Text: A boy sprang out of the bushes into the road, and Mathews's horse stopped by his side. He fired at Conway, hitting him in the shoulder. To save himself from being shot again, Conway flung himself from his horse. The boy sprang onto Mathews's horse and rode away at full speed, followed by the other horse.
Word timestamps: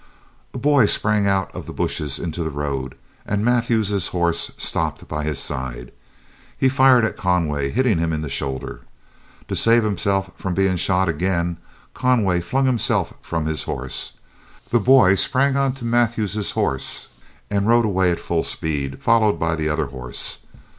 A 0.51 0.57
boy 0.57 0.87
sprang 0.87 1.27
out 1.27 1.53
of 1.53 1.67
the 1.67 1.73
bushes 1.73 2.17
into 2.17 2.43
the 2.43 2.49
road, 2.49 2.95
and 3.23 3.45
Mathews's 3.45 4.07
horse 4.07 4.49
stopped 4.57 5.07
by 5.07 5.23
his 5.23 5.37
side. 5.37 5.91
He 6.57 6.69
fired 6.69 7.05
at 7.05 7.15
Conway, 7.15 7.69
hitting 7.69 7.99
him 7.99 8.11
in 8.11 8.23
the 8.23 8.27
shoulder. 8.27 8.81
To 9.47 9.55
save 9.55 9.83
himself 9.83 10.31
from 10.35 10.55
being 10.55 10.77
shot 10.77 11.07
again, 11.07 11.57
Conway 11.93 12.41
flung 12.41 12.65
himself 12.65 13.13
from 13.21 13.45
his 13.45 13.65
horse. 13.65 14.13
The 14.71 14.79
boy 14.79 15.13
sprang 15.13 15.55
onto 15.55 15.85
Mathews's 15.85 16.49
horse 16.53 17.07
and 17.51 17.67
rode 17.67 17.85
away 17.85 18.09
at 18.09 18.19
full 18.19 18.41
speed, 18.43 19.03
followed 19.03 19.33
by 19.39 19.55
the 19.55 19.69
other 19.69 19.85
horse. 19.85 20.39